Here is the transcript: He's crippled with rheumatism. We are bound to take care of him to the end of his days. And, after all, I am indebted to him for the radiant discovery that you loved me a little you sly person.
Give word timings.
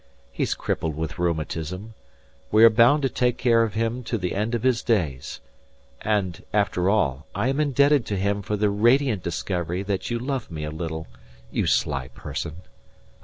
He's 0.31 0.55
crippled 0.55 0.95
with 0.97 1.19
rheumatism. 1.19 1.93
We 2.51 2.63
are 2.63 2.71
bound 2.71 3.03
to 3.03 3.09
take 3.09 3.37
care 3.37 3.61
of 3.61 3.75
him 3.75 4.03
to 4.05 4.17
the 4.17 4.33
end 4.33 4.55
of 4.55 4.63
his 4.63 4.81
days. 4.81 5.41
And, 6.01 6.43
after 6.51 6.89
all, 6.89 7.27
I 7.35 7.49
am 7.49 7.59
indebted 7.59 8.07
to 8.07 8.17
him 8.17 8.41
for 8.41 8.57
the 8.57 8.71
radiant 8.71 9.21
discovery 9.21 9.83
that 9.83 10.09
you 10.09 10.17
loved 10.17 10.49
me 10.49 10.63
a 10.63 10.71
little 10.71 11.05
you 11.51 11.67
sly 11.67 12.07
person. 12.07 12.63